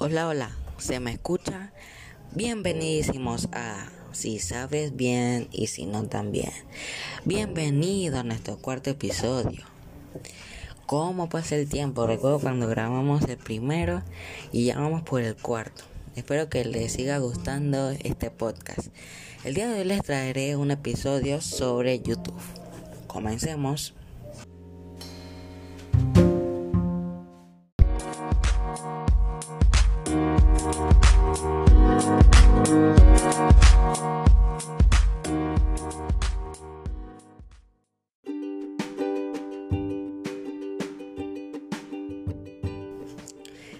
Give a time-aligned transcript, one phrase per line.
[0.00, 1.72] Hola, hola, ¿se me escucha?
[2.32, 6.52] Bienvenidísimos a Si sabes bien y si no también.
[7.24, 9.64] Bienvenido a nuestro cuarto episodio.
[10.86, 12.06] ¿Cómo pasa el tiempo?
[12.06, 14.04] Recuerdo cuando grabamos el primero
[14.52, 15.82] y ya vamos por el cuarto.
[16.14, 18.90] Espero que les siga gustando este podcast.
[19.42, 22.38] El día de hoy les traeré un episodio sobre YouTube.
[23.08, 23.94] Comencemos.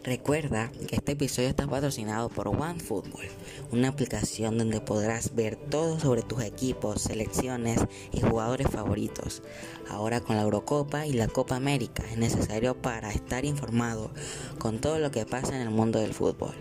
[0.08, 3.28] Recuerda que este episodio está patrocinado por OneFootball,
[3.72, 7.78] una aplicación donde podrás ver todo sobre tus equipos, selecciones
[8.10, 9.42] y jugadores favoritos.
[9.90, 14.10] Ahora con la Eurocopa y la Copa América es necesario para estar informado
[14.58, 16.54] con todo lo que pasa en el mundo del fútbol.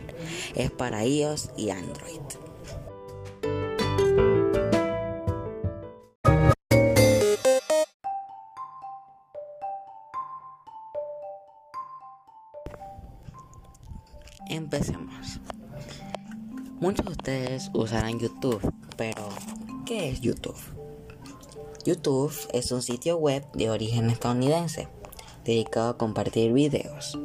[0.54, 2.20] Es para iOS y Android.
[14.50, 15.40] Empecemos.
[16.80, 18.62] Muchos de ustedes usarán YouTube,
[18.95, 19.30] pero
[19.86, 20.58] ¿qué es YouTube?
[21.86, 24.88] YouTube es un sitio web de origen estadounidense
[25.44, 27.17] dedicado a compartir videos.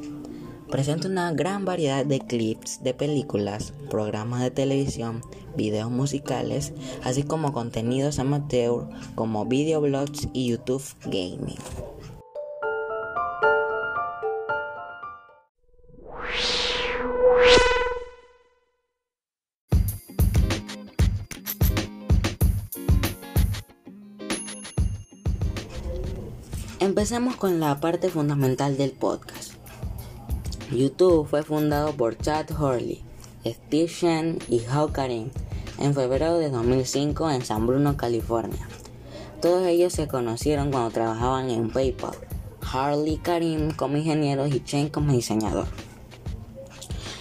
[0.71, 5.21] Presenta una gran variedad de clips de películas, programas de televisión,
[5.57, 6.73] videos musicales,
[7.05, 11.59] así como contenidos amateur como videoblogs y YouTube Gaming.
[26.83, 29.53] Empecemos con la parte fundamental del podcast.
[30.73, 33.05] YouTube fue fundado por Chad Hurley,
[33.47, 35.31] Steve Shen y Hao Karim
[35.79, 38.69] en febrero de 2005 en San Bruno, California.
[39.41, 42.17] Todos ellos se conocieron cuando trabajaban en PayPal.
[42.61, 45.69] Harley Karim como ingeniero y Chen como diseñador.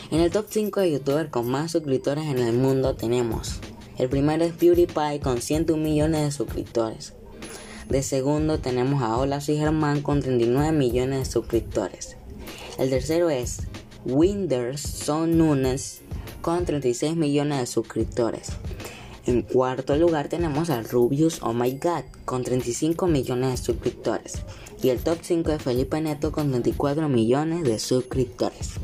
[0.09, 3.59] En el top 5 de youtubers con más suscriptores en el mundo tenemos
[3.99, 7.13] el primero es PewDiePie con 101 millones de suscriptores.
[7.91, 12.15] De segundo tenemos a Hola soy Germán con 39 millones de suscriptores.
[12.77, 13.63] El tercero es
[14.05, 15.99] Winders Son Nunes
[16.41, 18.51] con 36 millones de suscriptores.
[19.25, 24.35] En cuarto lugar tenemos a Rubius Oh My God con 35 millones de suscriptores.
[24.81, 28.75] Y el top 5 de Felipe Neto con 24 millones de suscriptores.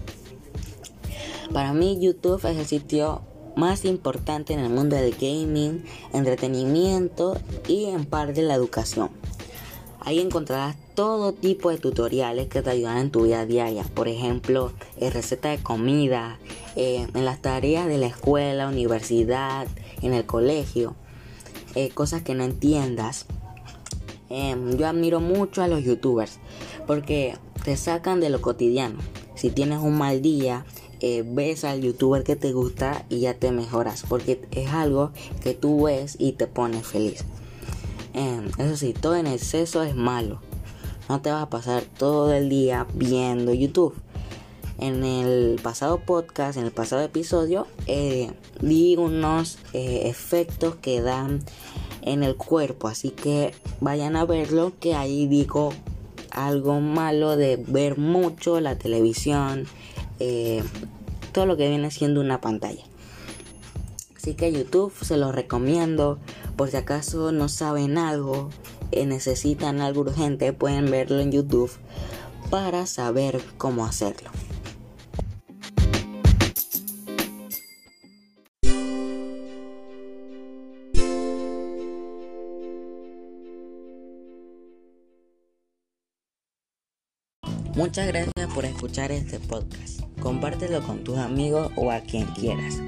[1.53, 3.21] Para mí YouTube es el sitio
[3.57, 7.37] más importante en el mundo del gaming, entretenimiento
[7.67, 9.09] y en parte la educación.
[9.99, 13.83] Ahí encontrarás todo tipo de tutoriales que te ayudan en tu vida diaria.
[13.83, 16.39] Por ejemplo, eh, recetas de comida,
[16.75, 19.67] eh, en las tareas de la escuela, universidad,
[20.01, 20.95] en el colegio,
[21.75, 23.25] eh, cosas que no entiendas.
[24.29, 26.39] Em, yo admiro mucho a los youtubers
[26.85, 27.35] porque
[27.65, 28.99] te sacan de lo cotidiano.
[29.35, 30.65] Si tienes un mal día,
[31.01, 35.53] eh, ves al youtuber que te gusta y ya te mejoras porque es algo que
[35.53, 37.23] tú ves y te pone feliz.
[38.13, 40.41] Em, eso sí, todo en exceso es malo.
[41.09, 43.95] No te vas a pasar todo el día viendo YouTube.
[44.79, 48.31] En el pasado podcast, en el pasado episodio, eh,
[48.61, 51.43] di unos eh, efectos que dan
[52.01, 52.87] en el cuerpo.
[52.87, 55.73] Así que vayan a verlo, que ahí digo
[56.31, 59.65] algo malo de ver mucho la televisión,
[60.19, 60.63] eh,
[61.31, 62.83] todo lo que viene siendo una pantalla.
[64.15, 66.19] Así que YouTube se los recomiendo.
[66.55, 68.49] Por si acaso no saben algo,
[68.91, 71.71] eh, necesitan algo urgente, pueden verlo en YouTube
[72.49, 74.29] para saber cómo hacerlo.
[87.77, 90.01] Muchas gracias por escuchar este podcast.
[90.19, 92.81] Compártelo con tus amigos o a quien quieras.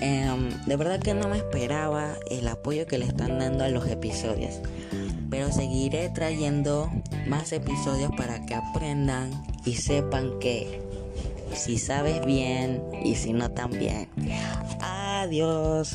[0.00, 3.86] Em, de verdad que no me esperaba el apoyo que le están dando a los
[3.86, 4.62] episodios.
[5.28, 6.90] Pero seguiré trayendo
[7.28, 9.30] más episodios para que aprendan
[9.66, 10.80] y sepan que
[11.52, 14.08] si sabes bien y si no también.
[14.80, 15.94] Adiós.